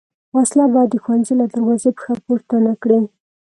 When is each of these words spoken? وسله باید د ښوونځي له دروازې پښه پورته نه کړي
وسله 0.35 0.65
باید 0.73 0.89
د 0.91 0.95
ښوونځي 1.03 1.33
له 1.41 1.45
دروازې 1.53 1.89
پښه 1.97 2.13
پورته 2.25 2.55
نه 2.65 2.73
کړي 2.81 2.99